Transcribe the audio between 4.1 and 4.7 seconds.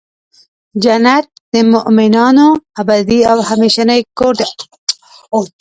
کور دی.